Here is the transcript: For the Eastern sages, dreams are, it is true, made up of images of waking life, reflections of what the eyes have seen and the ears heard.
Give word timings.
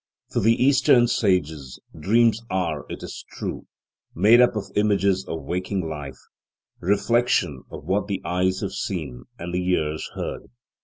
For 0.31 0.39
the 0.39 0.55
Eastern 0.55 1.05
sages, 1.07 1.79
dreams 1.95 2.41
are, 2.49 2.87
it 2.89 3.03
is 3.03 3.23
true, 3.33 3.67
made 4.15 4.41
up 4.41 4.55
of 4.55 4.71
images 4.75 5.23
of 5.27 5.43
waking 5.43 5.87
life, 5.87 6.17
reflections 6.79 7.65
of 7.69 7.83
what 7.83 8.07
the 8.07 8.19
eyes 8.25 8.61
have 8.61 8.73
seen 8.73 9.25
and 9.37 9.53
the 9.53 9.63
ears 9.63 10.09
heard. 10.15 10.47